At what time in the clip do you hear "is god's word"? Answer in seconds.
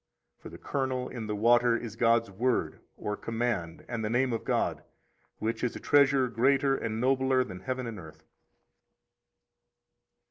1.77-2.79